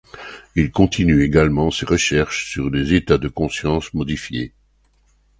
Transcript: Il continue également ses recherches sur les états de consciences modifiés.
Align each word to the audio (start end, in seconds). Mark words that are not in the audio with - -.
Il 0.55 0.71
continue 0.71 1.21
également 1.23 1.69
ses 1.69 1.85
recherches 1.85 2.49
sur 2.49 2.71
les 2.71 2.95
états 2.95 3.19
de 3.19 3.27
consciences 3.27 3.93
modifiés. 3.93 4.51